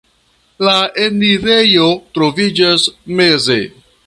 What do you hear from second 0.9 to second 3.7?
enirejo troviĝas meze.